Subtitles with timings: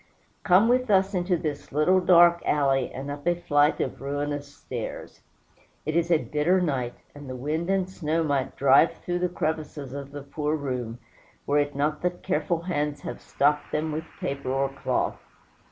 [0.41, 5.21] Come with us into this little dark alley, and up a flight of ruinous stairs.
[5.85, 9.93] It is a bitter night, and the wind and snow might drive through the crevices
[9.93, 10.97] of the poor room,
[11.45, 15.19] were it not that careful hands have stopped them with paper or cloth.